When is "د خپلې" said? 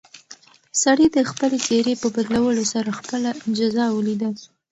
1.15-1.57